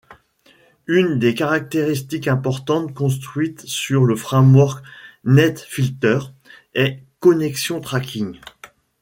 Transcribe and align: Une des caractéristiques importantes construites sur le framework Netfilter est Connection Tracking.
Une 0.87 1.19
des 1.19 1.35
caractéristiques 1.35 2.27
importantes 2.27 2.91
construites 2.95 3.61
sur 3.67 4.03
le 4.05 4.15
framework 4.15 4.83
Netfilter 5.25 6.21
est 6.73 7.03
Connection 7.19 7.79
Tracking. 7.81 8.39